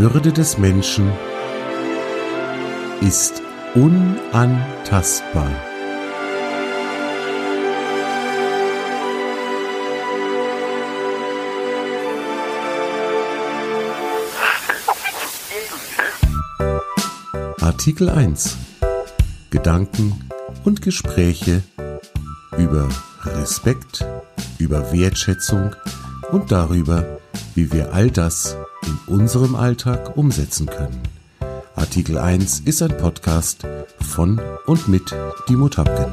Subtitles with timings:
[0.00, 1.10] Würde des Menschen
[3.00, 3.42] ist
[3.74, 5.50] unantastbar.
[17.60, 18.56] Artikel 1
[19.50, 20.30] Gedanken
[20.64, 21.64] und Gespräche
[22.56, 22.88] über
[23.24, 24.06] Respekt,
[24.60, 25.74] über Wertschätzung
[26.30, 27.18] und darüber,
[27.56, 28.56] wie wir all das
[28.88, 31.02] in unserem Alltag umsetzen können.
[31.76, 33.66] Artikel 1 ist ein Podcast
[34.00, 35.14] von und mit
[35.46, 36.06] Dimo Tapken.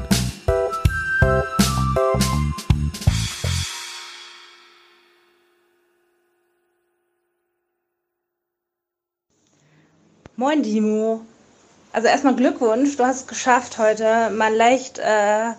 [10.36, 11.22] Moin Dimo.
[11.92, 15.54] Also erstmal Glückwunsch, du hast es geschafft heute, mal leicht äh,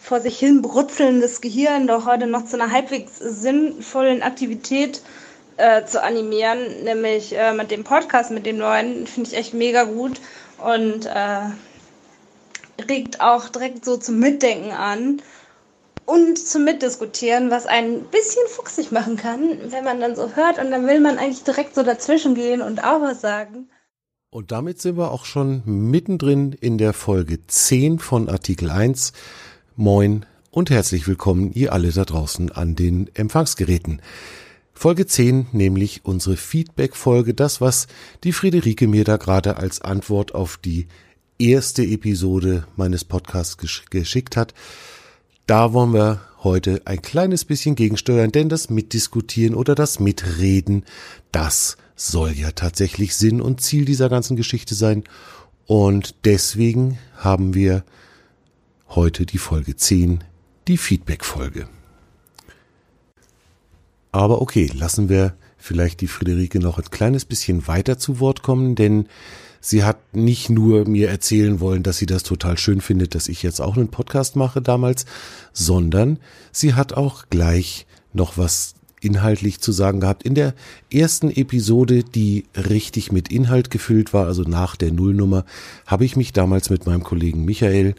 [0.00, 5.23] vor sich hin brutzelndes Gehirn doch heute noch zu einer halbwegs sinnvollen Aktivität äh,
[5.84, 10.20] zu animieren, nämlich äh, mit dem Podcast, mit dem neuen, finde ich echt mega gut
[10.58, 11.40] und äh,
[12.88, 15.22] regt auch direkt so zum Mitdenken an
[16.06, 20.70] und zum Mitdiskutieren, was ein bisschen fuchsig machen kann, wenn man dann so hört und
[20.70, 23.68] dann will man eigentlich direkt so dazwischen gehen und auch was sagen.
[24.30, 29.12] Und damit sind wir auch schon mittendrin in der Folge 10 von Artikel 1.
[29.76, 34.02] Moin und herzlich willkommen, ihr alle da draußen an den Empfangsgeräten.
[34.74, 37.86] Folge 10, nämlich unsere Feedback-Folge, das, was
[38.24, 40.88] die Friederike mir da gerade als Antwort auf die
[41.38, 44.52] erste Episode meines Podcasts gesch geschickt hat.
[45.46, 50.84] Da wollen wir heute ein kleines bisschen gegensteuern, denn das Mitdiskutieren oder das Mitreden,
[51.32, 55.04] das soll ja tatsächlich Sinn und Ziel dieser ganzen Geschichte sein.
[55.66, 57.84] Und deswegen haben wir
[58.88, 60.24] heute die Folge 10,
[60.68, 61.68] die Feedback-Folge.
[64.14, 68.76] Aber okay, lassen wir vielleicht die Friederike noch ein kleines bisschen weiter zu Wort kommen,
[68.76, 69.08] denn
[69.60, 73.42] sie hat nicht nur mir erzählen wollen, dass sie das total schön findet, dass ich
[73.42, 75.04] jetzt auch einen Podcast mache damals,
[75.52, 76.20] sondern
[76.52, 80.22] sie hat auch gleich noch was inhaltlich zu sagen gehabt.
[80.22, 80.54] In der
[80.92, 85.44] ersten Episode, die richtig mit Inhalt gefüllt war, also nach der Nullnummer,
[85.88, 87.96] habe ich mich damals mit meinem Kollegen Michael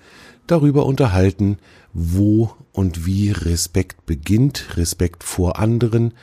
[0.48, 1.58] darüber unterhalten,
[1.98, 6.14] wo und wie Respekt beginnt, Respekt vor anderen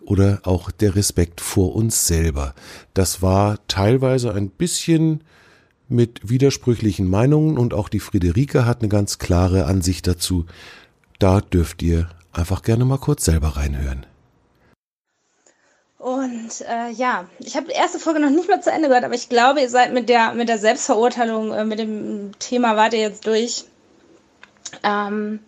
[0.00, 2.52] oder auch der Respekt vor uns selber.
[2.94, 5.22] Das war teilweise ein bisschen
[5.88, 10.46] mit widersprüchlichen Meinungen und auch die Friederike hat eine ganz klare Ansicht dazu.
[11.20, 14.06] Da dürft ihr einfach gerne mal kurz selber reinhören.
[15.98, 19.14] Und äh, ja, ich habe die erste Folge noch nicht mal zu Ende gehört, aber
[19.14, 23.00] ich glaube, ihr seid mit der, mit der Selbstverurteilung, äh, mit dem Thema wart ihr
[23.00, 23.64] jetzt durch.
[24.82, 25.40] Ähm,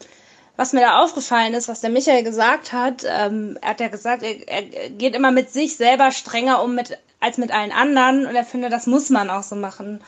[0.56, 4.22] was mir da aufgefallen ist, was der Michael gesagt hat, ähm, er hat ja gesagt,
[4.22, 8.34] er, er, geht immer mit sich selber strenger um mit, als mit allen anderen und
[8.34, 10.02] er findet, das muss man auch so machen.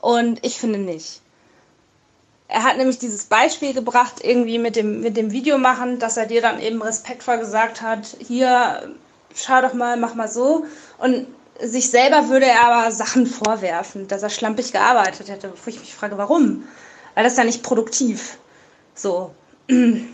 [0.00, 1.20] Und ich finde nicht.
[2.48, 6.26] Er hat nämlich dieses Beispiel gebracht, irgendwie mit dem, mit dem Video machen, dass er
[6.26, 8.90] dir dann eben respektvoll gesagt hat, hier,
[9.34, 10.64] schau doch mal, mach mal so.
[10.98, 11.26] Und
[11.62, 15.94] sich selber würde er aber Sachen vorwerfen, dass er schlampig gearbeitet hätte, wo ich mich
[15.94, 16.64] frage, warum?
[17.20, 18.38] Weil das ist ja nicht produktiv.
[18.94, 19.34] So.
[19.68, 20.08] ähm,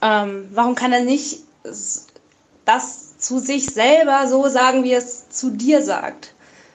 [0.00, 1.40] warum kann er nicht
[2.64, 6.32] das zu sich selber so sagen, wie es zu dir sagt?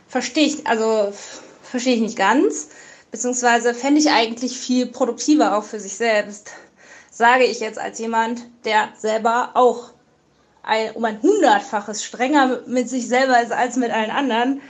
[0.09, 1.13] Verstehe ich, also
[1.63, 2.67] verstehe ich nicht ganz.
[3.11, 6.51] Beziehungsweise fände ich eigentlich viel produktiver auch für sich selbst.
[7.09, 9.91] Sage ich jetzt als jemand, der selber auch
[10.63, 14.61] ein, um ein hundertfaches strenger mit sich selber ist als mit allen anderen.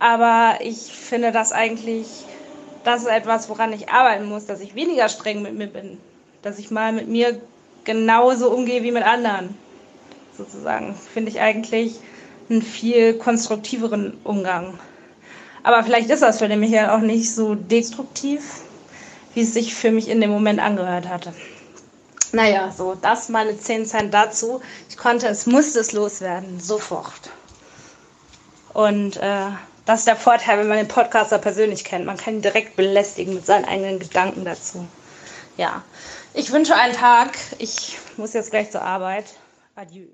[0.00, 2.08] Aber ich finde das eigentlich
[2.86, 5.98] das ist etwas, woran ich arbeiten muss, dass ich weniger streng mit mir bin.
[6.42, 7.40] Dass ich mal mit mir
[7.82, 9.56] genauso umgehe wie mit anderen.
[10.38, 10.94] Sozusagen.
[10.94, 11.96] Finde ich eigentlich
[12.48, 14.78] einen viel konstruktiveren Umgang.
[15.64, 18.60] Aber vielleicht ist das für mich ja auch nicht so destruktiv,
[19.34, 21.34] wie es sich für mich in dem Moment angehört hatte.
[22.30, 24.60] Naja, so, das meine 10 Cent dazu.
[24.88, 27.30] Ich konnte es, musste es loswerden, sofort.
[28.74, 29.48] Und äh,
[29.86, 32.04] das ist der Vorteil, wenn man den Podcaster persönlich kennt.
[32.04, 34.86] Man kann ihn direkt belästigen mit seinen eigenen Gedanken dazu.
[35.56, 35.84] Ja,
[36.34, 37.38] ich wünsche einen Tag.
[37.58, 39.24] Ich muss jetzt gleich zur Arbeit.
[39.76, 40.08] Adieu.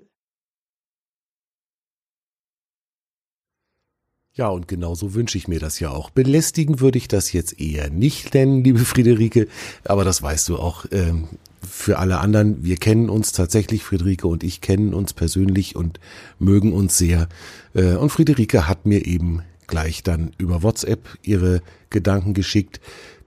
[4.35, 6.09] Ja, und genauso wünsche ich mir das ja auch.
[6.09, 9.47] Belästigen würde ich das jetzt eher nicht nennen, liebe Friederike,
[9.85, 10.85] aber das weißt du auch.
[10.91, 11.27] Ähm,
[11.61, 15.99] für alle anderen, wir kennen uns tatsächlich, Friederike und ich kennen uns persönlich und
[16.39, 17.27] mögen uns sehr.
[17.73, 19.43] Äh, und Friederike hat mir eben
[19.73, 22.79] gleich dann über WhatsApp ihre Gedanken geschickt.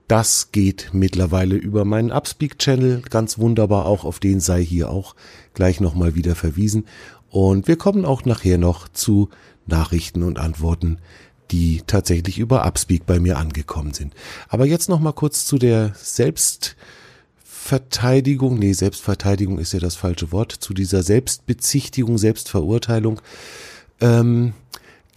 [0.07, 5.13] Das geht mittlerweile über meinen Upspeak-Channel ganz wunderbar, auch auf den sei hier auch
[5.53, 6.85] gleich nochmal wieder verwiesen.
[7.29, 9.27] Und wir kommen auch nachher noch zu
[9.65, 10.99] Nachrichten und Antworten,
[11.51, 14.13] die tatsächlich über Upspeak bei mir angekommen sind.
[14.47, 18.57] Aber jetzt noch mal kurz zu der Selbstverteidigung.
[18.57, 20.53] Nee, Selbstverteidigung ist ja das falsche Wort.
[20.53, 23.19] Zu dieser Selbstbezichtigung, Selbstverurteilung.
[23.99, 24.53] Ähm,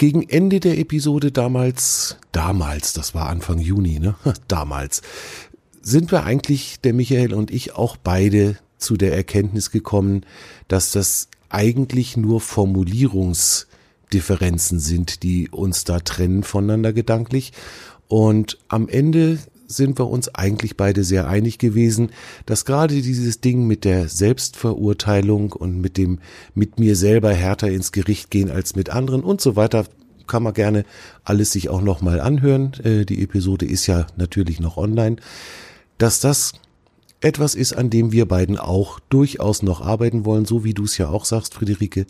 [0.00, 4.14] gegen Ende der Episode damals, damals, das war Anfang Juni, ne?
[4.48, 5.02] damals,
[5.82, 10.24] sind wir eigentlich, der Michael und ich, auch beide zu der Erkenntnis gekommen,
[10.68, 17.52] dass das eigentlich nur Formulierungsdifferenzen sind, die uns da trennen voneinander gedanklich.
[18.08, 19.38] Und am Ende
[19.76, 22.10] sind wir uns eigentlich beide sehr einig gewesen,
[22.46, 26.18] dass gerade dieses Ding mit der Selbstverurteilung und mit dem
[26.54, 29.86] mit mir selber härter ins Gericht gehen als mit anderen und so weiter,
[30.26, 30.84] kann man gerne
[31.24, 32.72] alles sich auch nochmal anhören.
[32.84, 35.16] Äh, die Episode ist ja natürlich noch online,
[35.98, 36.52] dass das
[37.20, 40.96] etwas ist, an dem wir beiden auch durchaus noch arbeiten wollen, so wie du es
[40.98, 42.06] ja auch sagst, Friederike.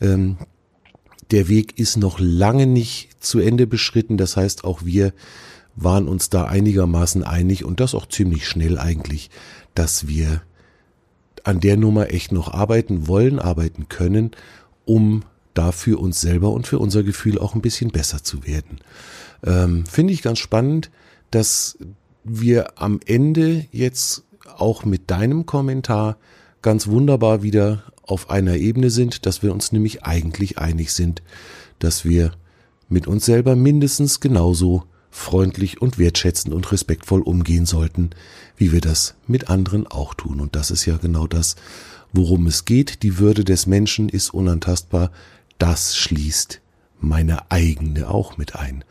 [0.00, 0.38] Ähm,
[1.30, 4.16] der Weg ist noch lange nicht zu Ende beschritten.
[4.16, 5.12] Das heißt, auch wir
[5.76, 9.30] waren uns da einigermaßen einig und das auch ziemlich schnell eigentlich,
[9.74, 10.42] dass wir
[11.44, 14.32] an der Nummer echt noch arbeiten wollen, arbeiten können,
[14.84, 15.22] um
[15.54, 18.78] dafür uns selber und für unser Gefühl auch ein bisschen besser zu werden.
[19.44, 20.90] Ähm, Finde ich ganz spannend,
[21.30, 21.78] dass
[22.24, 24.24] wir am Ende jetzt
[24.56, 26.18] auch mit deinem Kommentar
[26.62, 31.22] ganz wunderbar wieder auf einer Ebene sind, dass wir uns nämlich eigentlich einig sind,
[31.78, 32.32] dass wir
[32.88, 38.10] mit uns selber mindestens genauso freundlich und wertschätzend und respektvoll umgehen sollten,
[38.56, 40.40] wie wir das mit anderen auch tun.
[40.40, 41.56] Und das ist ja genau das,
[42.12, 43.02] worum es geht.
[43.02, 45.10] Die Würde des Menschen ist unantastbar.
[45.58, 46.60] Das schließt
[47.00, 48.84] meine eigene auch mit ein.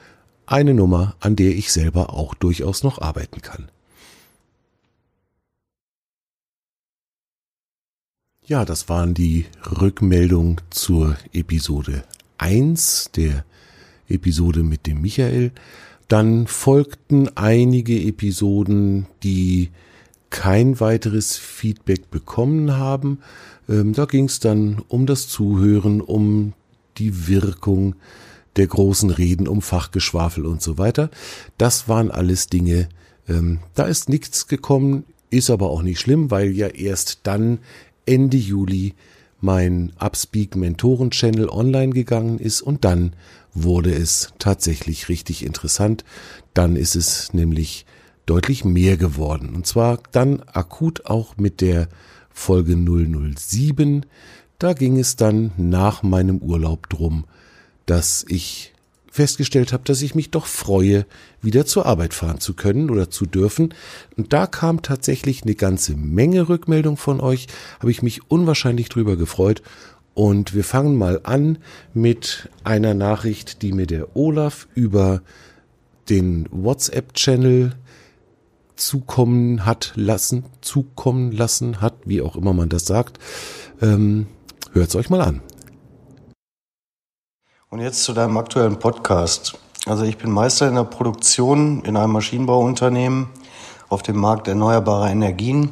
[0.45, 3.69] Eine Nummer, an der ich selber auch durchaus noch arbeiten kann.
[8.45, 9.45] Ja, das waren die
[9.79, 12.03] Rückmeldungen zur Episode
[12.39, 13.45] 1 der
[14.07, 15.51] Episode mit dem Michael.
[16.09, 19.69] Dann folgten einige Episoden, die
[20.29, 23.19] kein weiteres Feedback bekommen haben.
[23.69, 26.53] Ähm, da ging es dann um das Zuhören, um
[26.97, 27.95] die Wirkung
[28.57, 31.09] der großen Reden, um Fachgeschwafel und so weiter.
[31.57, 32.89] Das waren alles Dinge,
[33.29, 37.59] ähm, da ist nichts gekommen, ist aber auch nicht schlimm, weil ja erst dann
[38.05, 38.95] Ende Juli
[39.41, 43.13] mein Upspeak Mentoren Channel online gegangen ist und dann
[43.53, 46.03] wurde es tatsächlich richtig interessant.
[46.53, 47.85] Dann ist es nämlich
[48.25, 49.55] deutlich mehr geworden.
[49.55, 51.87] Und zwar dann akut auch mit der
[52.29, 54.05] Folge 007.
[54.59, 57.25] Da ging es dann nach meinem Urlaub drum,
[57.85, 58.73] dass ich
[59.11, 61.05] festgestellt habe, dass ich mich doch freue,
[61.41, 63.73] wieder zur Arbeit fahren zu können oder zu dürfen.
[64.17, 67.47] Und da kam tatsächlich eine ganze Menge Rückmeldung von euch,
[67.79, 69.61] habe ich mich unwahrscheinlich drüber gefreut.
[70.13, 71.59] Und wir fangen mal an
[71.93, 75.21] mit einer Nachricht, die mir der Olaf über
[76.09, 77.75] den WhatsApp-Channel
[78.75, 83.19] zukommen hat lassen, zukommen lassen hat, wie auch immer man das sagt.
[83.81, 84.27] Ähm,
[84.73, 85.41] Hört es euch mal an.
[87.71, 89.55] Und jetzt zu deinem aktuellen Podcast.
[89.85, 93.27] Also ich bin Meister in der Produktion in einem Maschinenbauunternehmen
[93.89, 95.71] auf dem Markt erneuerbarer Energien.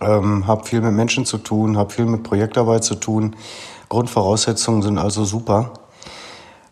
[0.00, 3.34] Ähm, habe viel mit Menschen zu tun, habe viel mit Projektarbeit zu tun.
[3.88, 5.72] Grundvoraussetzungen sind also super.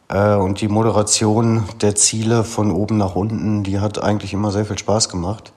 [0.07, 4.65] Äh, und die Moderation der Ziele von oben nach unten, die hat eigentlich immer sehr
[4.65, 5.53] viel Spaß gemacht.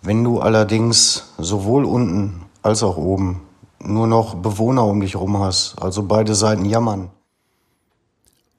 [0.00, 3.42] Wenn du allerdings sowohl unten als auch oben
[3.78, 7.10] nur noch Bewohner um dich herum hast, also beide Seiten jammern,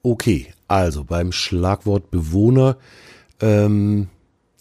[0.06, 2.76] Okay, also beim Schlagwort Bewohner,
[3.40, 4.06] ähm,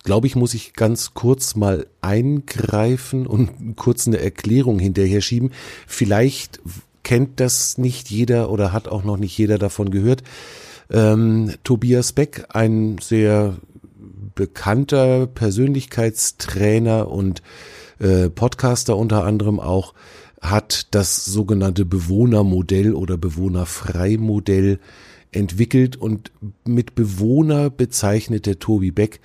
[0.03, 5.51] glaube ich, muss ich ganz kurz mal eingreifen und kurz eine Erklärung hinterher schieben.
[5.85, 6.61] Vielleicht
[7.03, 10.23] kennt das nicht jeder oder hat auch noch nicht jeder davon gehört.
[10.89, 13.53] Ähm, Tobias Beck, ein sehr
[14.33, 17.43] bekannter Persönlichkeitstrainer und
[17.99, 19.93] äh, Podcaster unter anderem auch,
[20.41, 24.79] hat das sogenannte Bewohnermodell oder Bewohnerfreimodell
[25.35, 26.31] entwickelt und
[26.65, 29.19] mit Bewohner bezeichnet der Tobi Beck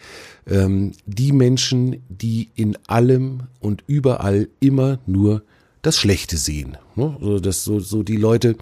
[0.47, 5.43] ähm, die Menschen, die in allem und überall immer nur
[5.83, 6.76] das Schlechte sehen.
[6.97, 7.17] Ne?
[7.21, 8.57] Also das so, so die Leute,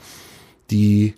[0.70, 1.14] die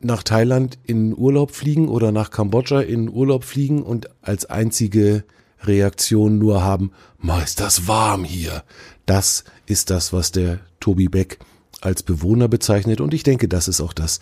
[0.00, 5.24] nach Thailand in Urlaub fliegen oder nach Kambodscha in Urlaub fliegen und als einzige
[5.62, 8.62] Reaktion nur haben, ma ist das warm hier.
[9.06, 11.40] Das ist das, was der Tobi Beck
[11.80, 14.20] als Bewohner bezeichnet und ich denke, das ist auch das,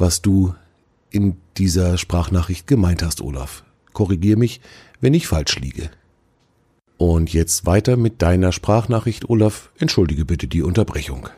[0.00, 0.54] was du
[1.10, 3.64] in dieser Sprachnachricht gemeint hast, Olaf.
[3.92, 4.60] Korrigier mich,
[5.00, 5.90] wenn ich falsch liege.
[6.96, 9.70] Und jetzt weiter mit deiner Sprachnachricht, Olaf.
[9.78, 11.28] Entschuldige bitte die Unterbrechung.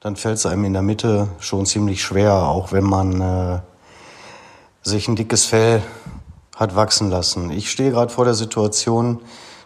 [0.00, 3.60] dann fällt es einem in der Mitte schon ziemlich schwer, auch wenn man äh,
[4.82, 5.82] sich ein dickes Fell
[6.54, 7.50] hat wachsen lassen.
[7.50, 9.20] Ich stehe gerade vor der Situation,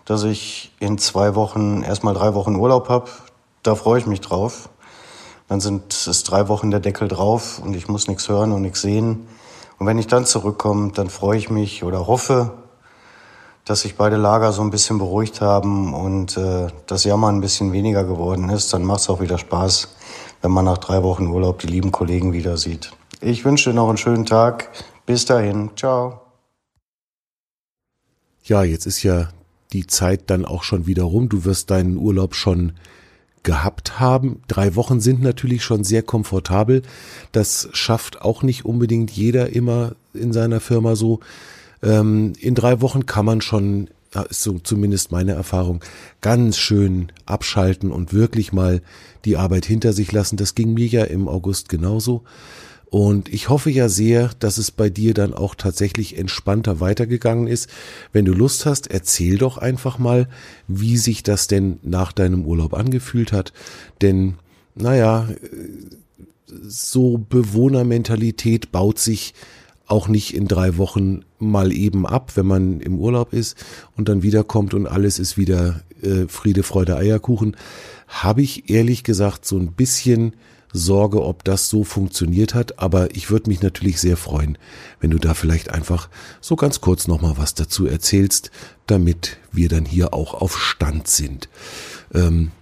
[0.07, 3.11] dass ich in zwei Wochen erstmal drei Wochen Urlaub habe.
[3.63, 4.71] Da freue ich mich drauf.
[5.51, 8.83] Dann sind es drei Wochen der Deckel drauf und ich muss nichts hören und nichts
[8.83, 9.27] sehen.
[9.81, 12.53] Und wenn ich dann zurückkomme, dann freue ich mich oder hoffe,
[13.65, 17.73] dass sich beide Lager so ein bisschen beruhigt haben und äh, das Jammern ein bisschen
[17.73, 18.73] weniger geworden ist.
[18.73, 19.89] Dann macht es auch wieder Spaß,
[20.41, 22.93] wenn man nach drei Wochen Urlaub die lieben Kollegen wieder sieht.
[23.21, 24.71] Ich wünsche dir noch einen schönen Tag.
[25.05, 25.71] Bis dahin.
[25.75, 26.21] Ciao.
[28.45, 29.31] Ja, jetzt ist ja
[29.73, 31.29] die Zeit dann auch schon wieder rum.
[31.29, 32.75] Du wirst deinen Urlaub schon
[33.43, 34.43] gehabt haben.
[34.49, 36.83] Drei Wochen sind natürlich schon sehr komfortabel.
[37.33, 41.21] Das schafft auch nicht unbedingt jeder immer in seiner Firma so.
[41.83, 43.89] Ähm, in drei Wochen kann man schon,
[44.29, 45.83] ist so zumindest meine Erfahrung,
[46.21, 48.83] ganz schön abschalten und wirklich mal
[49.25, 50.37] die Arbeit hinter sich lassen.
[50.37, 52.23] Das ging mir ja im August genauso.
[52.91, 57.71] Und ich hoffe ja sehr, dass es bei dir dann auch tatsächlich entspannter weitergegangen ist.
[58.13, 60.29] Wenn du Lust hast, erzähl doch einfach mal,
[60.67, 63.53] wie sich das denn nach deinem Urlaub angefühlt hat.
[64.03, 64.35] Denn,
[64.75, 65.29] naja,
[66.67, 69.35] so Bewohnermentalität baut sich
[69.87, 73.57] auch nicht in drei Wochen mal eben ab, wenn man im Urlaub ist
[73.97, 77.57] und dann wiederkommt und alles ist wieder äh, Friede, Freude, Eierkuchen,
[78.09, 80.35] habe ich ehrlich gesagt so ein bisschen
[80.73, 84.57] Sorge, ob das so funktioniert hat, aber ich würde mich natürlich sehr freuen,
[85.01, 86.09] wenn du da vielleicht einfach
[86.41, 88.51] so ganz kurz nochmal was dazu erzählst,
[88.87, 91.49] damit wir dann hier auch auf Stand sind.
[92.15, 92.53] Ähm,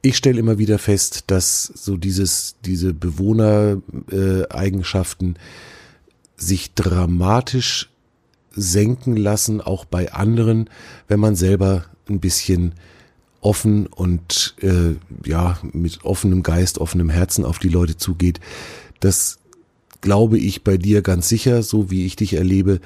[0.00, 5.38] ich stelle immer wieder fest, dass so dieses, diese Bewohnereigenschaften
[6.36, 7.90] sich dramatisch
[8.50, 10.68] senken lassen, auch bei anderen,
[11.08, 12.74] wenn man selber ein bisschen
[13.44, 14.96] offen und äh,
[15.28, 18.40] ja mit offenem Geist, offenem Herzen auf die Leute zugeht.
[19.00, 19.38] Das
[20.00, 22.80] glaube ich bei dir ganz sicher, so wie ich dich erlebe,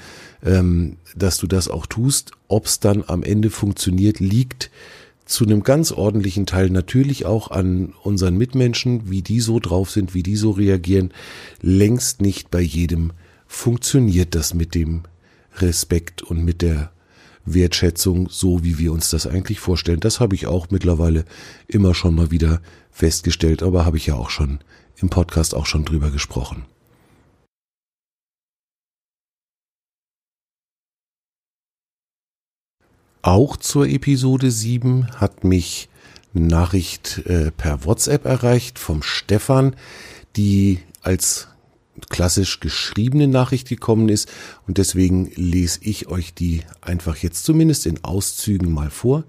[0.45, 2.33] ähm, dass du das auch tust.
[2.49, 4.71] Ob es dann am Ende funktioniert, liegt
[5.25, 10.15] zu einem ganz ordentlichen Teil natürlich auch an unseren Mitmenschen, wie die so drauf sind,
[10.15, 11.13] wie die so reagieren.
[11.61, 13.13] Längst nicht bei jedem
[13.47, 15.03] funktioniert das mit dem
[15.59, 16.91] Respekt und mit der
[17.55, 20.01] Wertschätzung, so wie wir uns das eigentlich vorstellen.
[20.01, 21.25] Das habe ich auch mittlerweile
[21.67, 24.61] immer schon mal wieder festgestellt, aber habe ich ja auch schon
[24.97, 26.65] im Podcast auch schon drüber gesprochen.
[33.23, 35.89] Auch zur Episode 7 hat mich
[36.35, 39.77] eine Nachricht äh, per WhatsApp erreicht vom Stefan,
[40.37, 41.49] die als
[42.09, 44.31] klassisch geschriebene Nachricht gekommen ist
[44.67, 49.25] und deswegen lese ich euch die einfach jetzt zumindest in Auszügen mal vor.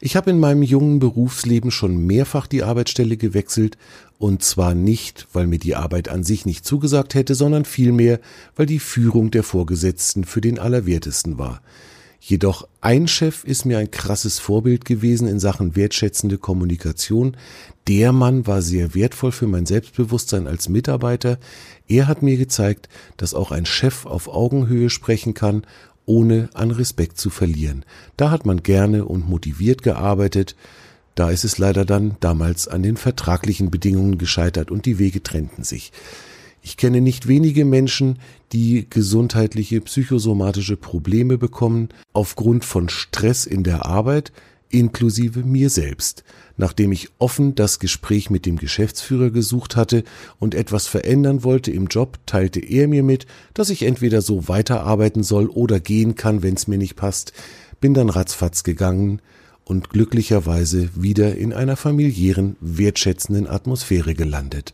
[0.00, 3.78] Ich habe in meinem jungen Berufsleben schon mehrfach die Arbeitsstelle gewechselt
[4.18, 8.20] und zwar nicht, weil mir die Arbeit an sich nicht zugesagt hätte, sondern vielmehr,
[8.54, 11.62] weil die Führung der Vorgesetzten für den Allerwertesten war.
[12.26, 17.36] Jedoch ein Chef ist mir ein krasses Vorbild gewesen in Sachen wertschätzende Kommunikation.
[17.86, 21.38] Der Mann war sehr wertvoll für mein Selbstbewusstsein als Mitarbeiter.
[21.86, 22.88] Er hat mir gezeigt,
[23.18, 25.66] dass auch ein Chef auf Augenhöhe sprechen kann,
[26.06, 27.84] ohne an Respekt zu verlieren.
[28.16, 30.56] Da hat man gerne und motiviert gearbeitet.
[31.16, 35.62] Da ist es leider dann damals an den vertraglichen Bedingungen gescheitert und die Wege trennten
[35.62, 35.92] sich.
[36.66, 38.18] Ich kenne nicht wenige Menschen,
[38.54, 44.32] die gesundheitliche psychosomatische Probleme bekommen aufgrund von Stress in der Arbeit,
[44.70, 46.24] inklusive mir selbst.
[46.56, 50.04] Nachdem ich offen das Gespräch mit dem Geschäftsführer gesucht hatte
[50.38, 55.22] und etwas verändern wollte im Job, teilte er mir mit, dass ich entweder so weiterarbeiten
[55.22, 57.34] soll oder gehen kann, wenn es mir nicht passt.
[57.82, 59.20] Bin dann ratzfatz gegangen
[59.64, 64.72] und glücklicherweise wieder in einer familiären, wertschätzenden Atmosphäre gelandet.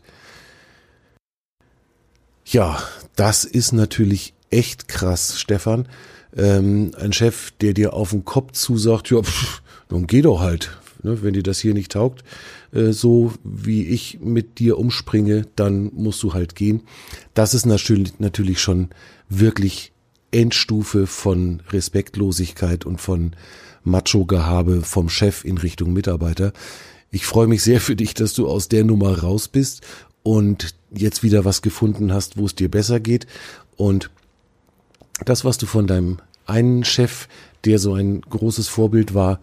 [2.51, 2.83] Ja,
[3.15, 5.87] das ist natürlich echt krass, Stefan.
[6.35, 10.77] Ähm, ein Chef, der dir auf den Kopf zusagt, ja, pff, dann geh doch halt.
[11.01, 12.23] Ne, wenn dir das hier nicht taugt,
[12.73, 16.81] äh, so wie ich mit dir umspringe, dann musst du halt gehen.
[17.33, 18.89] Das ist natürlich, natürlich schon
[19.29, 19.93] wirklich
[20.31, 23.31] Endstufe von Respektlosigkeit und von
[23.83, 26.51] Macho-Gehabe vom Chef in Richtung Mitarbeiter.
[27.11, 29.81] Ich freue mich sehr für dich, dass du aus der Nummer raus bist
[30.23, 33.27] und jetzt wieder was gefunden hast, wo es dir besser geht.
[33.77, 34.09] Und
[35.25, 37.27] das, was du von deinem einen Chef,
[37.65, 39.39] der so ein großes Vorbild war,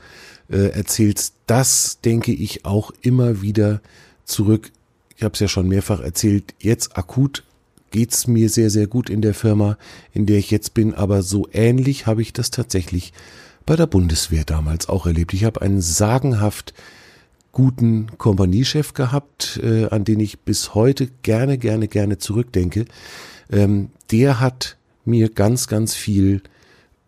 [0.51, 3.81] äh, erzählst, das denke ich auch immer wieder
[4.25, 4.71] zurück.
[5.17, 6.55] Ich habe es ja schon mehrfach erzählt.
[6.59, 7.45] Jetzt akut
[7.91, 9.79] geht's mir sehr, sehr gut in der Firma,
[10.13, 13.13] in der ich jetzt bin, aber so ähnlich habe ich das tatsächlich
[13.65, 15.33] bei der Bundeswehr damals auch erlebt.
[15.33, 16.75] Ich habe einen sagenhaft
[17.53, 22.85] guten Kompaniechef gehabt, äh, an den ich bis heute gerne, gerne, gerne zurückdenke.
[23.51, 26.43] Ähm, der hat mir ganz, ganz viel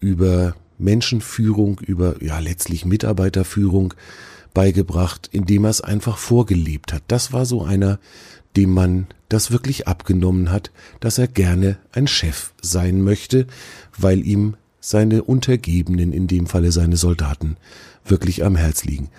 [0.00, 3.94] über Menschenführung, über ja letztlich Mitarbeiterführung
[4.54, 7.02] beigebracht, indem er es einfach vorgelebt hat.
[7.08, 7.98] Das war so einer,
[8.56, 13.46] dem man das wirklich abgenommen hat, dass er gerne ein Chef sein möchte,
[13.96, 17.56] weil ihm seine Untergebenen, in dem Falle seine Soldaten,
[18.04, 19.10] wirklich am Herz liegen.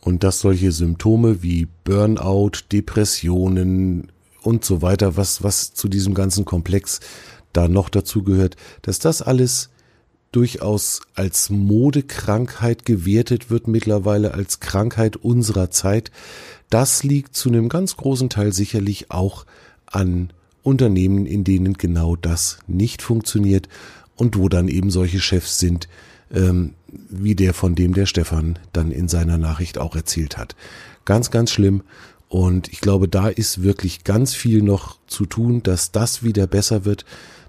[0.00, 4.10] Und dass solche Symptome wie Burnout, Depressionen
[4.42, 7.00] und so weiter, was, was zu diesem ganzen Komplex
[7.52, 9.70] da noch dazu gehört, dass das alles
[10.32, 16.10] durchaus als Modekrankheit gewertet wird mittlerweile als Krankheit unserer Zeit.
[16.70, 19.46] Das liegt zu einem ganz großen Teil sicherlich auch
[19.86, 20.30] an
[20.62, 23.68] Unternehmen, in denen genau das nicht funktioniert
[24.16, 25.88] und wo dann eben solche Chefs sind,
[26.32, 30.56] ähm, wie der, von dem der Stefan dann in seiner Nachricht auch erzählt hat.
[31.04, 31.82] Ganz, ganz schlimm.
[32.28, 36.84] Und ich glaube, da ist wirklich ganz viel noch zu tun, dass das wieder besser
[36.84, 37.04] wird.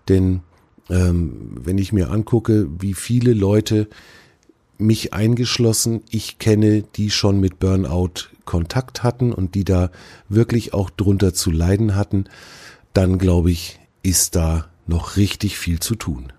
[0.07, 0.41] Denn
[0.89, 3.87] ähm, wenn ich mir angucke, wie viele Leute
[4.77, 9.91] mich eingeschlossen, ich kenne, die schon mit Burnout Kontakt hatten und die da
[10.29, 12.25] wirklich auch drunter zu leiden hatten,
[12.93, 16.31] dann glaube ich, ist da noch richtig viel zu tun.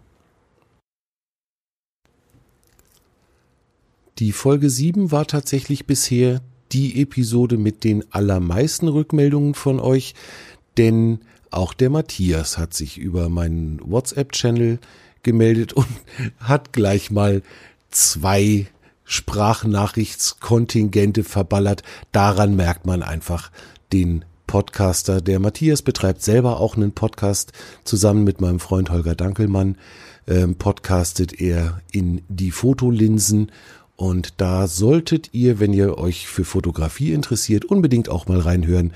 [4.20, 10.14] Die Folge 7 war tatsächlich bisher die Episode mit den allermeisten Rückmeldungen von euch,
[10.76, 14.78] denn auch der Matthias hat sich über meinen WhatsApp-Channel
[15.22, 15.86] gemeldet und
[16.38, 17.40] hat gleich mal
[17.88, 18.66] zwei
[19.04, 21.82] Sprachnachrichtskontingente verballert.
[22.12, 23.50] Daran merkt man einfach
[23.90, 25.22] den Podcaster.
[25.22, 27.52] Der Matthias betreibt selber auch einen Podcast
[27.84, 29.78] zusammen mit meinem Freund Holger Dankelmann.
[30.26, 33.50] Ähm, podcastet er in die Fotolinsen
[34.00, 38.94] und da solltet ihr, wenn ihr euch für Fotografie interessiert, unbedingt auch mal reinhören.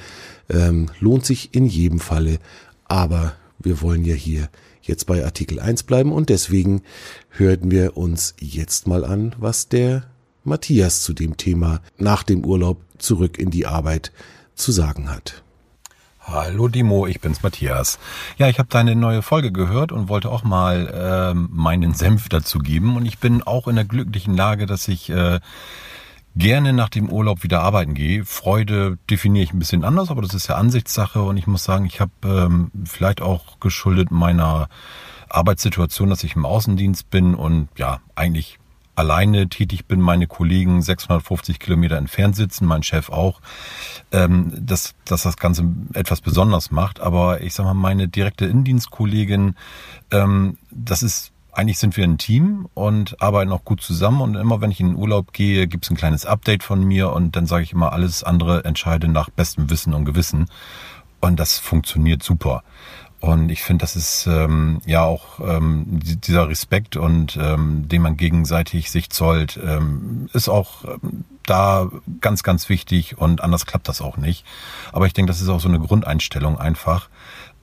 [0.48, 2.38] Ähm, lohnt sich in jedem Falle.
[2.86, 4.48] Aber wir wollen ja hier
[4.80, 6.80] jetzt bei Artikel 1 bleiben und deswegen
[7.28, 10.04] hören wir uns jetzt mal an, was der
[10.42, 14.10] Matthias zu dem Thema nach dem Urlaub zurück in die Arbeit
[14.54, 15.42] zu sagen hat.
[16.26, 17.98] Hallo Dimo, ich bin's Matthias.
[18.38, 22.60] Ja, ich habe deine neue Folge gehört und wollte auch mal äh, meinen Senf dazu
[22.60, 22.96] geben.
[22.96, 25.40] Und ich bin auch in der glücklichen Lage, dass ich äh,
[26.34, 28.24] gerne nach dem Urlaub wieder arbeiten gehe.
[28.24, 31.84] Freude definiere ich ein bisschen anders, aber das ist ja Ansichtssache und ich muss sagen,
[31.84, 34.68] ich habe ähm, vielleicht auch geschuldet meiner
[35.28, 38.58] Arbeitssituation, dass ich im Außendienst bin und ja, eigentlich
[38.96, 43.40] alleine tätig bin, meine Kollegen 650 Kilometer entfernt sitzen, mein Chef auch,
[44.12, 47.00] ähm, dass, dass das Ganze etwas besonders macht.
[47.00, 49.56] Aber ich sag mal, meine direkte Indienstkollegin,
[50.10, 54.20] ähm, das ist eigentlich sind wir ein Team und arbeiten auch gut zusammen.
[54.20, 57.12] Und immer wenn ich in den Urlaub gehe, gibt es ein kleines Update von mir
[57.12, 60.46] und dann sage ich immer, alles andere entscheide nach bestem Wissen und Gewissen.
[61.20, 62.62] Und das funktioniert super.
[63.24, 68.18] Und ich finde, das ist ähm, ja auch ähm, dieser Respekt und ähm, den man
[68.18, 71.88] gegenseitig sich zollt, ähm, ist auch ähm, da
[72.20, 74.44] ganz, ganz wichtig und anders klappt das auch nicht.
[74.92, 77.08] Aber ich denke, das ist auch so eine Grundeinstellung einfach.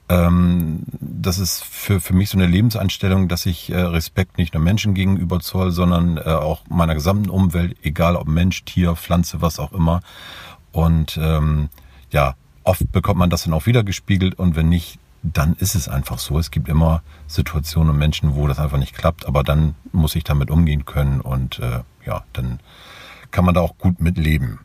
[0.08, 4.62] Ähm, das ist für, für mich so eine Lebenseinstellung, dass ich äh, Respekt nicht nur
[4.64, 9.60] Menschen gegenüber zoll, sondern äh, auch meiner gesamten Umwelt, egal ob Mensch, Tier, Pflanze, was
[9.60, 10.00] auch immer.
[10.72, 11.68] Und ähm,
[12.10, 15.88] ja, oft bekommt man das dann auch wieder gespiegelt und wenn nicht, dann ist es
[15.88, 16.38] einfach so.
[16.38, 20.24] Es gibt immer Situationen und Menschen, wo das einfach nicht klappt, aber dann muss ich
[20.24, 22.60] damit umgehen können und äh, ja, dann
[23.30, 24.60] kann man da auch gut mitleben.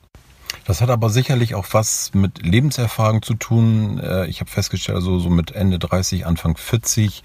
[0.66, 4.00] Das hat aber sicherlich auch was mit Lebenserfahrung zu tun.
[4.00, 7.24] Äh, ich habe festgestellt, also so mit Ende 30, Anfang 40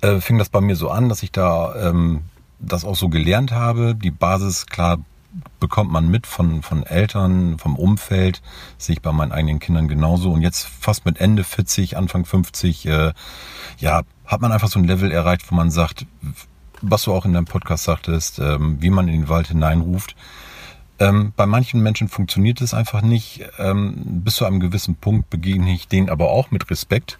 [0.00, 2.22] äh, fing das bei mir so an, dass ich da ähm,
[2.60, 3.94] das auch so gelernt habe.
[3.94, 4.98] Die Basis, klar,
[5.60, 8.42] bekommt man mit von, von Eltern, vom Umfeld,
[8.78, 10.32] sehe ich bei meinen eigenen Kindern genauso.
[10.32, 13.12] Und jetzt fast mit Ende 40, Anfang 50, äh,
[13.78, 16.06] ja, hat man einfach so ein Level erreicht, wo man sagt,
[16.80, 20.16] was du auch in deinem Podcast sagtest, ähm, wie man in den Wald hineinruft.
[21.00, 23.44] Ähm, bei manchen Menschen funktioniert es einfach nicht.
[23.58, 27.18] Ähm, bis zu einem gewissen Punkt begegne ich denen aber auch mit Respekt.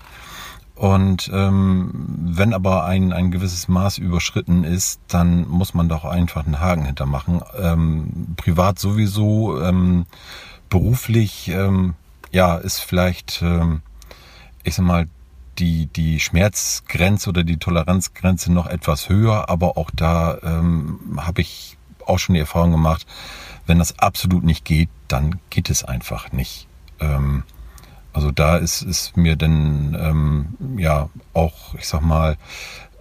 [0.79, 6.47] Und ähm, wenn aber ein, ein gewisses Maß überschritten ist, dann muss man doch einfach
[6.47, 7.43] einen Haken hintermachen.
[7.61, 10.07] Ähm, privat sowieso, ähm,
[10.71, 11.95] beruflich, ähm,
[12.31, 13.83] ja, ist vielleicht, ähm,
[14.63, 15.09] ich sag mal,
[15.59, 21.77] die, die Schmerzgrenze oder die Toleranzgrenze noch etwas höher, aber auch da ähm, habe ich
[22.07, 23.05] auch schon die Erfahrung gemacht,
[23.67, 26.69] wenn das absolut nicht geht, dann geht es einfach nicht.
[27.01, 27.43] Ähm,
[28.19, 32.37] also da ist, ist mir denn ähm, ja auch, ich sag mal,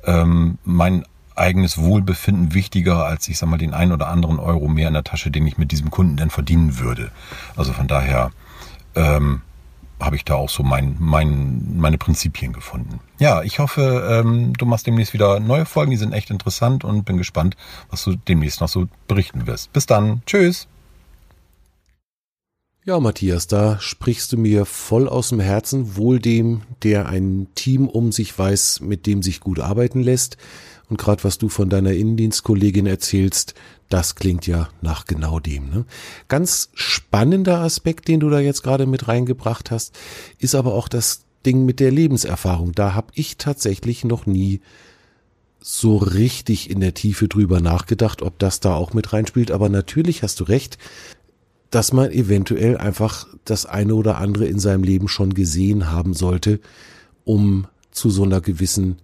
[0.06, 4.90] ähm, mein eigenes Wohlbefinden wichtiger als, ich sag mal, den einen oder anderen Euro mehr
[4.90, 7.10] in der Tasche, den ich mit diesem Kunden denn verdienen würde.
[7.56, 8.30] Also von daher
[8.94, 9.42] ähm,
[10.00, 13.00] habe ich da auch so mein, mein, meine Prinzipien gefunden.
[13.18, 17.06] Ja, ich hoffe, ähm, du machst demnächst wieder neue Folgen, die sind echt interessant und
[17.06, 17.58] bin gespannt,
[17.90, 19.74] was du demnächst noch so berichten wirst.
[19.74, 20.22] Bis dann.
[20.28, 20.68] Tschüss.
[22.88, 27.90] Ja, Matthias, da sprichst du mir voll aus dem Herzen, wohl dem, der ein Team
[27.90, 30.38] um sich weiß, mit dem sich gut arbeiten lässt.
[30.88, 33.56] Und gerade was du von deiner Innendienstkollegin erzählst,
[33.90, 35.70] das klingt ja nach genau dem.
[35.70, 35.86] Ne?
[36.30, 39.94] Ganz spannender Aspekt, den du da jetzt gerade mit reingebracht hast,
[40.40, 42.72] ist aber auch das Ding mit der Lebenserfahrung.
[42.72, 44.62] Da habe ich tatsächlich noch nie
[45.60, 49.52] so richtig in der Tiefe drüber nachgedacht, ob das da auch mit reinspielt.
[49.52, 50.78] Aber natürlich hast du recht,
[51.70, 56.60] dass man eventuell einfach das eine oder andere in seinem Leben schon gesehen haben sollte,
[57.24, 58.98] um zu so einer gewissen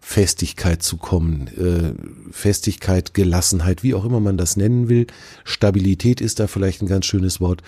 [0.00, 1.48] Festigkeit zu kommen.
[1.48, 1.94] Äh,
[2.30, 5.06] Festigkeit, Gelassenheit, wie auch immer man das nennen will.
[5.44, 7.62] Stabilität ist da vielleicht ein ganz schönes Wort.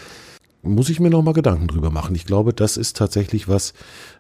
[0.63, 2.15] Muss ich mir noch mal Gedanken drüber machen.
[2.15, 3.73] Ich glaube, das ist tatsächlich was,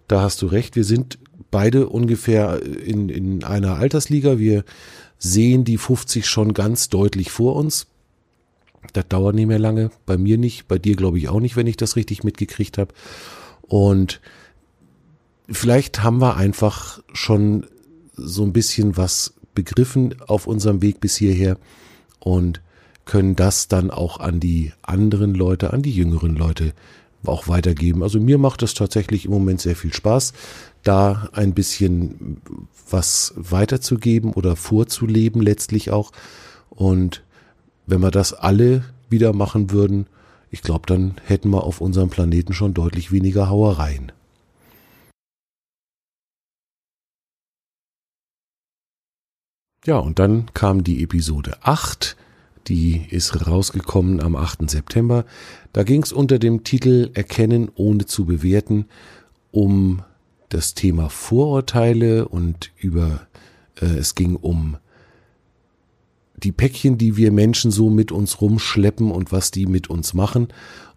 [0.09, 0.77] da hast du recht.
[0.77, 1.18] Wir sind
[1.51, 4.38] beide ungefähr in, in einer Altersliga.
[4.38, 4.64] Wir
[5.18, 7.87] sehen die 50 schon ganz deutlich vor uns.
[8.92, 9.90] Das dauert nicht mehr lange.
[10.07, 12.94] Bei mir nicht, bei dir glaube ich auch nicht, wenn ich das richtig mitgekriegt habe.
[13.62, 14.20] Und
[15.49, 17.66] vielleicht haben wir einfach schon
[18.14, 21.59] so ein bisschen was begriffen auf unserem Weg bis hierher
[22.20, 22.61] und
[23.05, 26.72] können das dann auch an die anderen Leute, an die jüngeren Leute
[27.25, 28.03] auch weitergeben.
[28.03, 30.33] Also mir macht es tatsächlich im Moment sehr viel Spaß,
[30.83, 32.40] da ein bisschen
[32.90, 36.12] was weiterzugeben oder vorzuleben letztlich auch.
[36.70, 37.22] Und
[37.87, 40.07] wenn wir das alle wieder machen würden,
[40.51, 44.12] ich glaube, dann hätten wir auf unserem Planeten schon deutlich weniger Hauereien.
[49.85, 52.16] Ja, und dann kam die Episode 8,
[52.66, 54.68] die ist rausgekommen am 8.
[54.68, 55.25] September.
[55.72, 58.87] Da ging es unter dem Titel Erkennen ohne zu bewerten
[59.57, 60.03] um
[60.51, 63.27] das Thema Vorurteile und über
[63.81, 64.77] äh, es ging um
[66.42, 70.49] die Päckchen, die wir Menschen so mit uns rumschleppen und was die mit uns machen.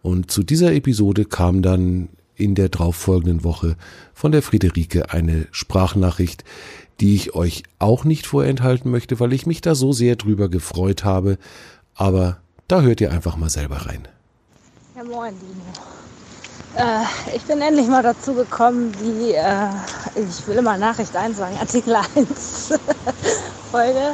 [0.02, 3.76] Und zu dieser Episode kam dann in der darauffolgenden Woche
[4.14, 6.44] von der Friederike eine Sprachnachricht,
[7.00, 11.04] die ich euch auch nicht vorenthalten möchte, weil ich mich da so sehr drüber gefreut
[11.04, 11.38] habe.
[11.96, 14.08] Aber da hört ihr einfach mal selber rein.
[14.96, 15.64] Ja, moin, Dino.
[16.76, 19.70] Äh, ich bin endlich mal dazu gekommen, die, äh,
[20.16, 22.74] ich will immer Nachricht 1 sagen, Artikel 1
[23.72, 24.14] Folge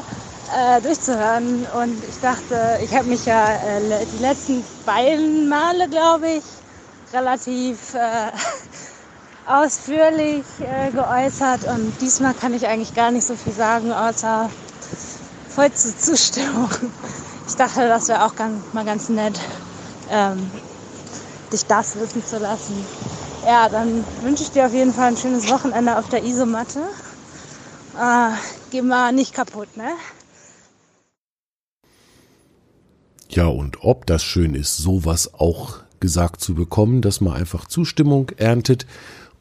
[0.54, 1.66] äh, durchzuhören.
[1.68, 6.44] Und ich dachte, ich habe mich ja äh, die letzten beiden Male, glaube ich,
[7.14, 8.32] relativ äh,
[9.48, 11.66] ausführlich äh, geäußert.
[11.66, 14.50] Und diesmal kann ich eigentlich gar nicht so viel sagen, außer
[15.50, 16.70] voll zur Zustimmung.
[17.48, 19.40] Ich dachte, das wäre auch ganz, mal ganz nett,
[20.10, 20.50] ähm,
[21.54, 22.84] dich das wissen zu lassen.
[23.46, 26.80] Ja, dann wünsche ich dir auf jeden Fall ein schönes Wochenende auf der Isomatte.
[28.00, 28.32] Äh,
[28.72, 29.92] geh mal nicht kaputt, ne?
[33.30, 38.30] Ja, und ob das schön ist, sowas auch gesagt zu bekommen, dass man einfach Zustimmung
[38.38, 38.86] erntet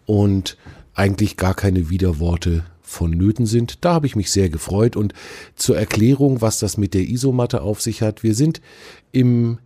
[0.06, 0.56] und
[0.94, 3.84] eigentlich gar keine Widerworte vonnöten sind.
[3.84, 4.96] Da habe ich mich sehr gefreut.
[4.96, 5.12] Und
[5.56, 8.60] zur Erklärung, was das mit der Isomatte auf sich hat, wir sind
[9.12, 9.58] im,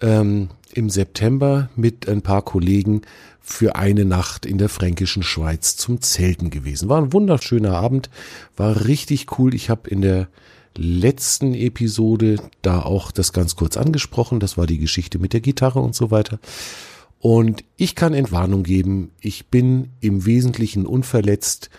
[0.00, 3.02] ähm, im September mit ein paar Kollegen
[3.40, 6.88] für eine Nacht in der fränkischen Schweiz zum Zelten gewesen.
[6.88, 8.10] War ein wunderschöner Abend,
[8.56, 9.54] war richtig cool.
[9.54, 10.28] Ich habe in der
[10.78, 14.40] letzten Episode da auch das ganz kurz angesprochen.
[14.40, 16.38] Das war die Geschichte mit der Gitarre und so weiter.
[17.18, 19.10] Und ich kann Entwarnung geben.
[19.20, 21.70] Ich bin im Wesentlichen unverletzt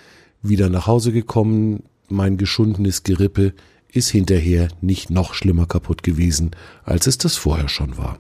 [0.42, 1.84] wieder nach Hause gekommen.
[2.10, 3.54] Mein geschundenes Gerippe
[3.92, 6.52] ist hinterher nicht noch schlimmer kaputt gewesen,
[6.84, 8.20] als es das vorher schon war.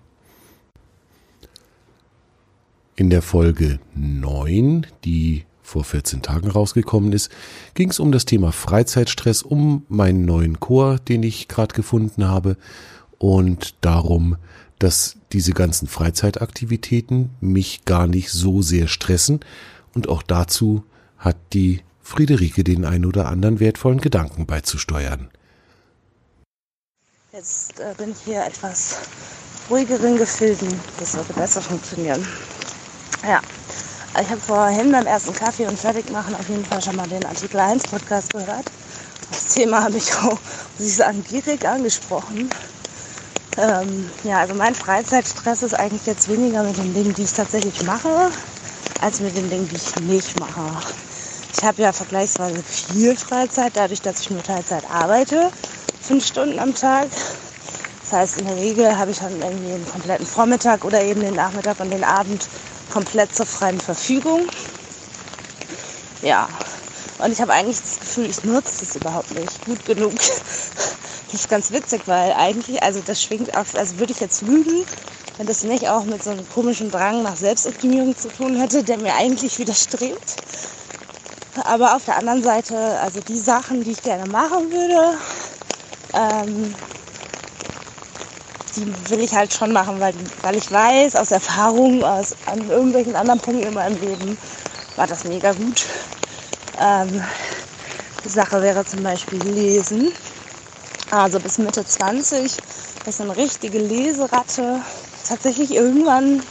[2.95, 7.29] In der Folge 9, die vor 14 Tagen rausgekommen ist,
[7.73, 12.55] ging es um das Thema Freizeitstress, um meinen neuen Chor, den ich gerade gefunden habe
[13.17, 14.37] und darum,
[14.79, 19.41] dass diese ganzen Freizeitaktivitäten mich gar nicht so sehr stressen
[19.93, 20.83] und auch dazu
[21.17, 25.29] hat die Friederike den ein oder anderen wertvollen Gedanken beizusteuern.
[27.33, 28.99] Jetzt äh, bin ich hier etwas
[29.69, 30.69] ruhigeren Gefilden.
[30.97, 32.25] Das sollte besser funktionieren.
[33.23, 33.41] Ja,
[34.21, 37.59] ich habe vorhin beim ersten Kaffee und Fertigmachen auf jeden Fall schon mal den Artikel
[37.59, 38.65] 1 Podcast gehört.
[39.29, 40.39] Das Thema habe ich auch,
[40.77, 42.49] muss ich sagen, direkt angesprochen.
[43.57, 47.83] Ähm, ja, also mein Freizeitstress ist eigentlich jetzt weniger mit den Dingen, die ich tatsächlich
[47.83, 48.31] mache,
[49.01, 50.61] als mit den Dingen, die ich nicht mache.
[51.55, 55.51] ich habe ja vergleichsweise viel Freizeit, dadurch, dass ich nur Teilzeit arbeite,
[56.01, 57.07] fünf Stunden am Tag.
[58.01, 61.35] Das heißt, in der Regel habe ich dann irgendwie den kompletten Vormittag oder eben den
[61.35, 62.47] Nachmittag und den Abend
[62.97, 64.49] komplett zur freien Verfügung.
[66.23, 66.49] Ja,
[67.19, 70.13] und ich habe eigentlich das Gefühl, ich nutze das überhaupt nicht gut genug.
[71.29, 74.85] Das ist ganz witzig, weil eigentlich, also das schwingt auf, also würde ich jetzt lügen,
[75.37, 78.97] wenn das nicht auch mit so einem komischen Drang nach Selbstoptimierung zu tun hätte, der
[78.97, 80.37] mir eigentlich widerstrebt.
[81.65, 85.17] Aber auf der anderen Seite, also die Sachen, die ich gerne machen würde,
[86.13, 86.73] ähm,
[88.77, 93.15] die will ich halt schon machen, weil, weil ich weiß aus Erfahrung, aus an irgendwelchen
[93.15, 94.37] anderen Punkten in meinem Leben,
[94.95, 95.85] war das mega gut.
[96.79, 97.23] Ähm,
[98.23, 100.11] die Sache wäre zum Beispiel Lesen.
[101.09, 102.57] Also bis Mitte 20
[103.05, 104.81] ist eine richtige Leseratte.
[105.27, 106.43] Tatsächlich irgendwann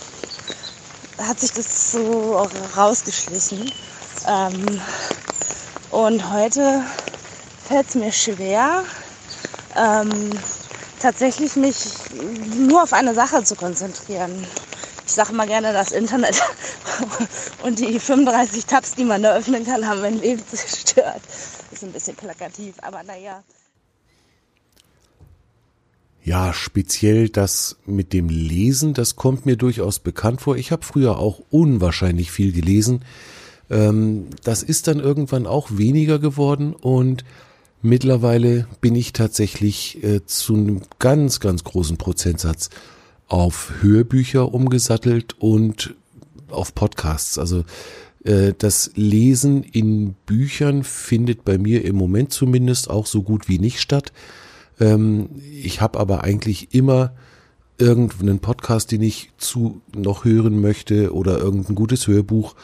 [1.19, 3.71] hat sich das so rausgeschlichen.
[4.27, 4.81] Ähm,
[5.91, 6.83] und heute
[7.69, 8.83] fällt es mir schwer,
[9.77, 10.31] ähm,
[11.01, 11.77] tatsächlich mich
[12.57, 14.47] nur auf eine Sache zu konzentrieren.
[15.07, 16.43] Ich sage mal gerne, das Internet
[17.63, 21.21] und die 35 Tabs, die man da öffnen kann, haben mein Leben zerstört.
[21.71, 23.43] Ist ein bisschen plakativ, aber naja.
[26.25, 30.57] Ja, speziell das mit dem Lesen, das kommt mir durchaus bekannt vor.
[30.57, 33.05] Ich habe früher auch unwahrscheinlich viel gelesen.
[33.71, 37.25] Ähm, das ist dann irgendwann auch weniger geworden und
[37.87, 42.71] mittlerweile bin ich tatsächlich äh, zu einem ganz, ganz großen Prozentsatz
[43.29, 45.95] auf Hörbücher umgesattelt und
[46.51, 47.39] auf Podcasts.
[47.39, 47.65] Also
[48.25, 53.59] äh, das Lesen in Büchern findet bei mir im Moment zumindest auch so gut wie
[53.59, 54.13] nicht statt.
[54.81, 55.31] Ähm,
[55.63, 57.13] ich habe aber eigentlich immer
[57.79, 62.55] irgendeinen Podcast, den ich zu noch hören möchte oder irgendein gutes Hörbuch,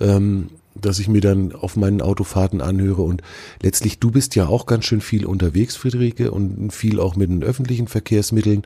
[0.00, 3.02] ähm, das ich mir dann auf meinen Autofahrten anhöre.
[3.02, 3.22] Und
[3.62, 7.42] letztlich, du bist ja auch ganz schön viel unterwegs, Friederike, und viel auch mit den
[7.42, 8.62] öffentlichen Verkehrsmitteln.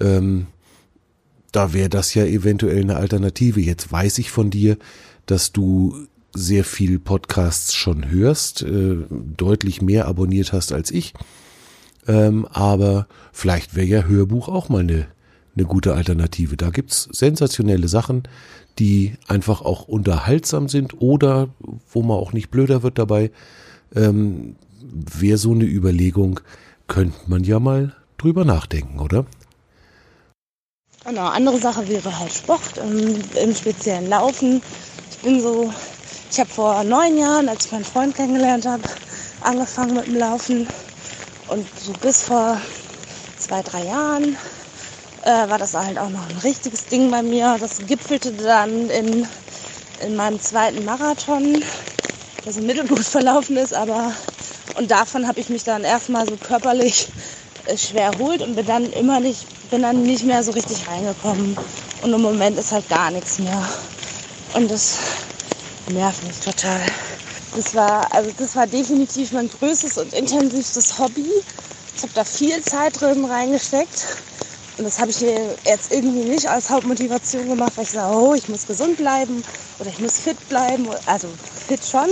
[0.00, 0.46] Ähm,
[1.52, 3.60] da wäre das ja eventuell eine Alternative.
[3.60, 4.76] Jetzt weiß ich von dir,
[5.26, 11.14] dass du sehr viel Podcasts schon hörst, äh, deutlich mehr abonniert hast als ich.
[12.06, 15.06] Ähm, aber vielleicht wäre ja Hörbuch auch mal eine,
[15.56, 16.56] eine gute Alternative.
[16.56, 18.24] Da gibt's sensationelle Sachen,
[18.78, 21.48] die einfach auch unterhaltsam sind oder
[21.90, 23.30] wo man auch nicht blöder wird dabei.
[23.94, 26.40] Ähm, wäre so eine Überlegung,
[26.88, 29.26] könnte man ja mal drüber nachdenken, oder?
[31.04, 34.62] Genau, andere Sache wäre halt Sport, im, im speziellen Laufen.
[35.10, 35.72] Ich bin so,
[36.30, 38.82] ich habe vor neun Jahren, als ich meinen Freund kennengelernt habe,
[39.42, 40.66] angefangen mit dem Laufen.
[41.48, 42.58] Und so bis vor
[43.38, 44.36] zwei, drei Jahren
[45.24, 47.56] äh, war das halt auch noch ein richtiges Ding bei mir.
[47.58, 49.26] Das gipfelte dann in,
[50.00, 51.62] in meinem zweiten Marathon,
[52.44, 54.12] der so mittelgut verlaufen ist, aber
[54.76, 57.08] und davon habe ich mich dann erstmal so körperlich
[57.66, 61.56] äh, schwer erholt und bin dann immer nicht, bin dann nicht mehr so richtig reingekommen.
[62.02, 63.68] Und im Moment ist halt gar nichts mehr.
[64.54, 64.98] Und das
[65.88, 66.80] nervt mich total.
[67.54, 71.30] Das war, also das war definitiv mein größtes und intensivstes Hobby.
[71.96, 74.06] Ich habe da viel Zeit drin reingesteckt.
[74.76, 78.48] Und das habe ich jetzt irgendwie nicht als Hauptmotivation gemacht, weil ich sage, oh, ich
[78.48, 79.44] muss gesund bleiben
[79.78, 80.88] oder ich muss fit bleiben.
[81.06, 81.28] Also
[81.68, 82.08] fit schon,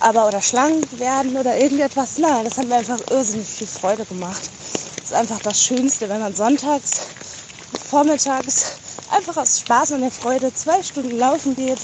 [0.00, 2.16] aber oder schlank werden oder irgendetwas.
[2.16, 4.40] Nein, das hat mir einfach irrsinnig viel Freude gemacht.
[5.02, 7.00] Das ist einfach das Schönste, wenn man sonntags,
[7.90, 8.78] vormittags
[9.12, 11.78] einfach aus Spaß und der Freude zwei Stunden laufen geht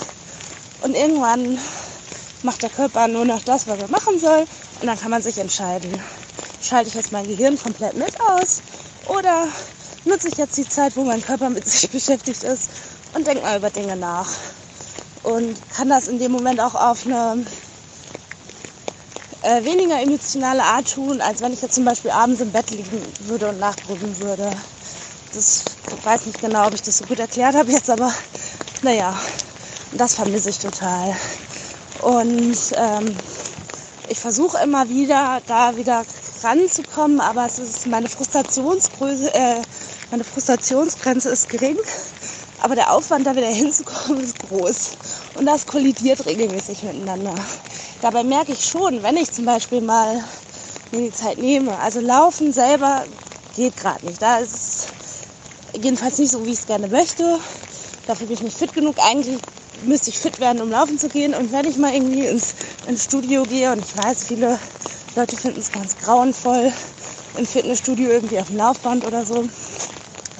[0.83, 1.59] und irgendwann
[2.42, 4.47] macht der Körper nur noch das, was er machen soll
[4.81, 6.01] und dann kann man sich entscheiden.
[6.62, 8.62] Schalte ich jetzt mein Gehirn komplett mit aus
[9.07, 9.47] oder
[10.04, 12.70] nutze ich jetzt die Zeit, wo mein Körper mit sich beschäftigt ist
[13.14, 14.28] und denke mal über Dinge nach.
[15.22, 17.46] Und kann das in dem Moment auch auf eine
[19.42, 23.02] äh, weniger emotionale Art tun, als wenn ich jetzt zum Beispiel abends im Bett liegen
[23.20, 24.50] würde und nachgrübeln würde.
[25.32, 25.64] Das
[25.98, 28.12] ich weiß nicht genau, ob ich das so gut erklärt habe jetzt, aber
[28.82, 29.14] naja,
[29.92, 31.14] das vermisse ich total.
[32.00, 33.16] Und ähm,
[34.08, 36.04] ich versuche immer wieder, da wieder
[36.42, 39.62] ranzukommen, aber es ist meine Frustrationsgröße, äh,
[40.12, 41.79] meine Frustrationsgrenze ist gering,
[42.61, 44.90] aber der Aufwand, da wieder hinzukommen, ist groß.
[45.38, 47.35] Und das kollidiert regelmäßig miteinander.
[48.03, 50.22] Dabei merke ich schon, wenn ich zum Beispiel mal
[50.92, 53.05] mir die Zeit nehme, also laufen selber
[53.57, 54.20] geht gerade nicht.
[54.20, 57.38] Da ist es jedenfalls nicht so, wie ich es gerne möchte.
[58.07, 58.96] Dafür bin ich nicht fit genug.
[58.98, 59.38] Eigentlich
[59.87, 61.33] müsste ich fit werden, um laufen zu gehen.
[61.33, 62.55] Und wenn ich mal irgendwie ins,
[62.87, 64.59] ins Studio gehe, und ich weiß, viele
[65.16, 66.70] Leute finden es ganz grauenvoll,
[67.38, 69.48] im Fitnessstudio irgendwie auf dem Laufband oder so,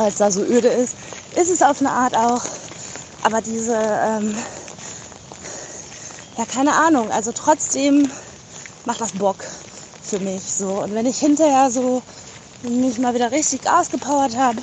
[0.03, 0.97] weil es da so öde ist,
[1.37, 2.43] ist es auf eine Art auch.
[3.23, 4.37] Aber diese, ähm,
[6.37, 7.09] ja, keine Ahnung.
[7.12, 8.11] Also trotzdem
[8.85, 9.37] macht das Bock
[10.03, 10.83] für mich so.
[10.83, 12.03] Und wenn ich hinterher so
[12.62, 14.59] mich mal wieder richtig ausgepowert habe,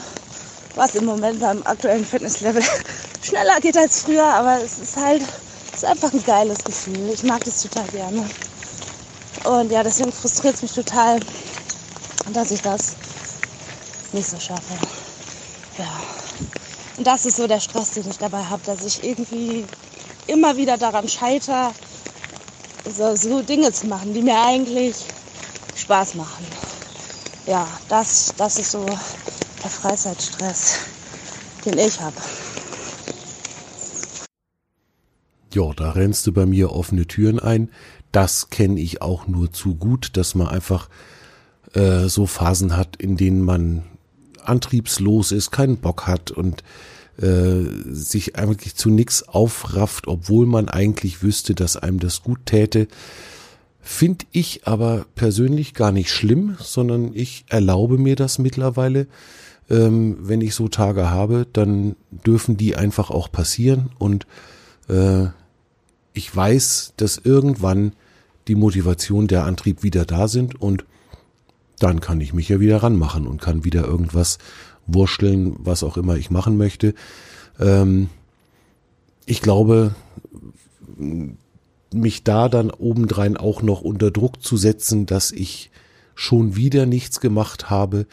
[0.75, 2.63] was im Moment beim aktuellen Fitnesslevel
[3.21, 7.11] schneller geht als früher, aber es ist halt, es ist einfach ein geiles Gefühl.
[7.13, 8.29] Ich mag das total gerne.
[9.45, 11.21] Und ja, deswegen frustriert es mich total,
[12.33, 12.95] dass ich das
[14.11, 15.08] nicht so schaffe.
[15.79, 16.01] Ja.
[16.97, 19.65] Und das ist so der Stress, den ich dabei habe, dass ich irgendwie
[20.27, 21.71] immer wieder daran scheitere,
[22.85, 24.95] so, so Dinge zu machen, die mir eigentlich
[25.75, 26.45] Spaß machen.
[27.47, 30.79] Ja, das, das ist so der Freizeitstress,
[31.65, 32.17] den ich habe.
[35.53, 37.71] Ja, da rennst du bei mir offene Türen ein.
[38.11, 40.89] Das kenne ich auch nur zu gut, dass man einfach
[41.73, 43.83] äh, so Phasen hat, in denen man
[44.49, 46.63] antriebslos ist, keinen Bock hat und
[47.21, 52.87] äh, sich eigentlich zu nichts aufrafft, obwohl man eigentlich wüsste, dass einem das gut täte.
[53.81, 59.07] Finde ich aber persönlich gar nicht schlimm, sondern ich erlaube mir das mittlerweile.
[59.69, 64.25] Ähm, wenn ich so Tage habe, dann dürfen die einfach auch passieren und
[64.89, 65.27] äh,
[66.13, 67.93] ich weiß, dass irgendwann
[68.47, 70.85] die Motivation, der Antrieb wieder da sind und
[71.79, 74.37] dann kann ich mich ja wieder ranmachen und kann wieder irgendwas
[74.87, 76.93] wursteln, was auch immer ich machen möchte.
[77.59, 78.09] Ähm,
[79.25, 79.95] ich glaube,
[81.93, 85.71] mich da dann obendrein auch noch unter Druck zu setzen, dass ich
[86.15, 88.05] schon wieder nichts gemacht habe,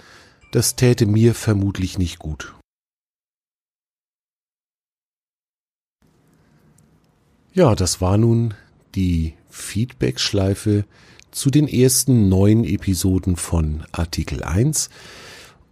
[0.53, 2.55] das täte mir vermutlich nicht gut.
[7.53, 8.55] Ja, das war nun
[8.95, 10.85] die Feedback-Schleife
[11.37, 14.89] zu den ersten neun Episoden von Artikel 1.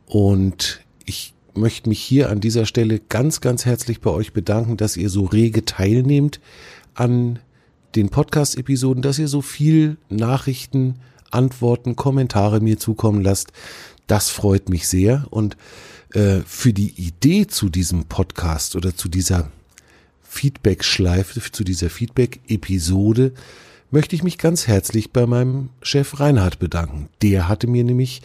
[0.05, 4.99] Und ich möchte mich hier an dieser Stelle ganz, ganz herzlich bei euch bedanken, dass
[4.99, 6.39] ihr so rege teilnehmt
[6.93, 7.39] an
[7.95, 10.97] den Podcast-Episoden, dass ihr so viel Nachrichten,
[11.31, 13.53] Antworten, Kommentare mir zukommen lasst.
[14.07, 15.27] Das freut mich sehr.
[15.31, 15.57] Und
[16.13, 19.51] äh, für die Idee zu diesem Podcast oder zu dieser
[20.25, 23.33] Feedback-Schleife, zu dieser Feedback-Episode,
[23.95, 27.09] möchte ich mich ganz herzlich bei meinem Chef Reinhard bedanken.
[27.23, 28.23] Der hatte mir nämlich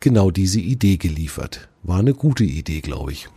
[0.00, 1.70] genau diese Idee geliefert.
[1.82, 3.30] War eine gute Idee, glaube ich.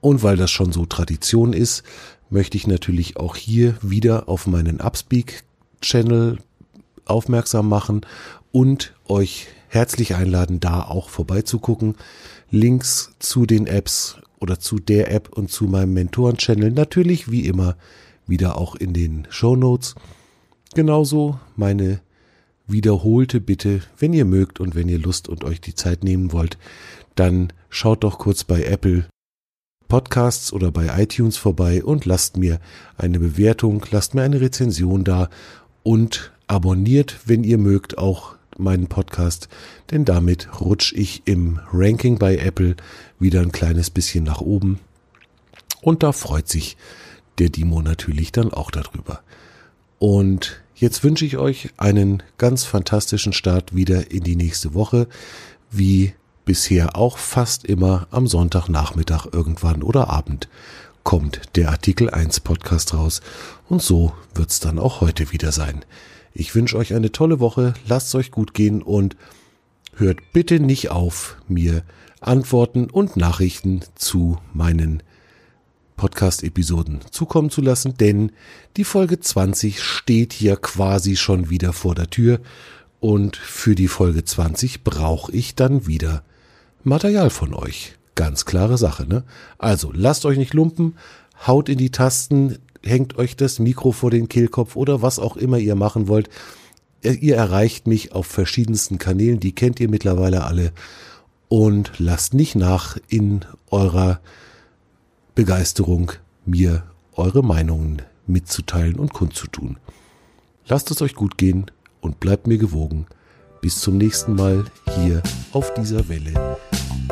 [0.00, 1.84] Und weil das schon so Tradition ist,
[2.28, 6.38] möchte ich natürlich auch hier wieder auf meinen Upspeak-Channel
[7.04, 8.00] aufmerksam machen
[8.50, 11.94] und euch herzlich einladen, da auch vorbeizugucken.
[12.50, 17.76] Links zu den Apps oder zu der App und zu meinem Mentoren-Channel natürlich wie immer
[18.26, 19.94] wieder auch in den Show Notes.
[20.74, 22.00] Genauso meine
[22.68, 26.58] wiederholte Bitte, wenn ihr mögt und wenn ihr Lust und euch die Zeit nehmen wollt,
[27.16, 29.06] dann schaut doch kurz bei Apple
[29.88, 32.60] Podcasts oder bei iTunes vorbei und lasst mir
[32.96, 35.28] eine Bewertung, lasst mir eine Rezension da
[35.82, 39.48] und abonniert, wenn ihr mögt, auch meinen Podcast,
[39.90, 42.76] denn damit rutsche ich im Ranking bei Apple
[43.18, 44.78] wieder ein kleines bisschen nach oben.
[45.82, 46.76] Und da freut sich
[47.38, 49.22] der Dimo natürlich dann auch darüber.
[50.00, 55.06] Und jetzt wünsche ich euch einen ganz fantastischen Start wieder in die nächste Woche,
[55.70, 56.14] wie
[56.46, 60.48] bisher auch fast immer am Sonntagnachmittag irgendwann oder Abend
[61.04, 63.20] kommt der Artikel 1 Podcast raus
[63.68, 65.84] und so wird's dann auch heute wieder sein.
[66.32, 69.16] Ich wünsche euch eine tolle Woche, lasst euch gut gehen und
[69.96, 71.82] hört bitte nicht auf, mir
[72.22, 75.02] Antworten und Nachrichten zu meinen
[76.00, 78.32] Podcast-Episoden zukommen zu lassen, denn
[78.78, 82.40] die Folge 20 steht hier quasi schon wieder vor der Tür
[83.00, 86.22] und für die Folge 20 brauche ich dann wieder
[86.84, 87.96] Material von euch.
[88.14, 89.24] Ganz klare Sache, ne?
[89.58, 90.96] Also lasst euch nicht lumpen,
[91.46, 95.58] haut in die Tasten, hängt euch das Mikro vor den Kehlkopf oder was auch immer
[95.58, 96.30] ihr machen wollt.
[97.02, 100.72] Ihr erreicht mich auf verschiedensten Kanälen, die kennt ihr mittlerweile alle.
[101.48, 104.20] Und lasst nicht nach in eurer
[105.40, 106.12] Begeisterung,
[106.44, 106.82] mir
[107.14, 109.78] eure Meinungen mitzuteilen und kundzutun.
[110.66, 111.70] Lasst es euch gut gehen
[112.02, 113.06] und bleibt mir gewogen.
[113.62, 114.66] Bis zum nächsten Mal
[114.96, 115.22] hier
[115.52, 116.58] auf dieser Welle.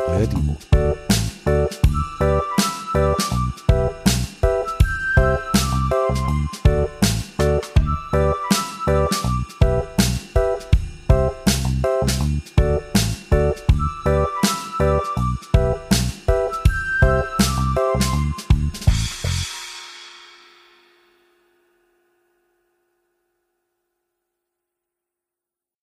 [0.05, 0.57] Euer Dimo.